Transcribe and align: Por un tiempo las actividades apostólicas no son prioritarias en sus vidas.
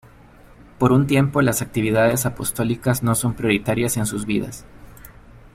Por 0.79 0.93
un 0.93 1.05
tiempo 1.05 1.43
las 1.43 1.61
actividades 1.61 2.25
apostólicas 2.25 3.03
no 3.03 3.13
son 3.13 3.35
prioritarias 3.35 3.97
en 3.97 4.07
sus 4.07 4.25
vidas. 4.25 4.65